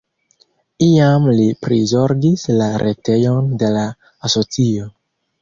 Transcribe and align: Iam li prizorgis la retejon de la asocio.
Iam 0.85 1.27
li 1.39 1.45
prizorgis 1.65 2.47
la 2.63 2.71
retejon 2.85 3.53
de 3.65 3.71
la 3.77 3.85
asocio. 4.31 4.91